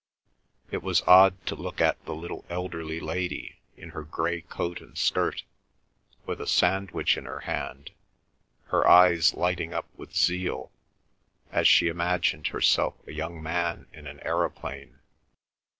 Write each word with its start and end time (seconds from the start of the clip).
It 0.71 0.81
was 0.81 1.03
odd 1.03 1.45
to 1.45 1.53
look 1.53 1.79
at 1.79 2.03
the 2.05 2.15
little 2.15 2.43
elderly 2.49 2.99
lady, 2.99 3.59
in 3.77 3.91
her 3.91 4.01
grey 4.01 4.41
coat 4.41 4.81
and 4.81 4.97
skirt, 4.97 5.43
with 6.25 6.41
a 6.41 6.47
sandwich 6.47 7.17
in 7.17 7.25
her 7.25 7.41
hand, 7.41 7.91
her 8.69 8.87
eyes 8.87 9.35
lighting 9.35 9.75
up 9.75 9.85
with 9.95 10.15
zeal 10.17 10.71
as 11.51 11.67
she 11.67 11.87
imagined 11.87 12.47
herself 12.47 12.95
a 13.07 13.13
young 13.13 13.43
man 13.43 13.85
in 13.93 14.07
an 14.07 14.19
aeroplane. 14.21 14.97